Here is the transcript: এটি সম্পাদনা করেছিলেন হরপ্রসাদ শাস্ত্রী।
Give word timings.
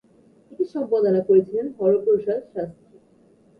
এটি 0.51 0.65
সম্পাদনা 0.73 1.21
করেছিলেন 1.27 1.65
হরপ্রসাদ 1.77 2.41
শাস্ত্রী। 2.53 2.95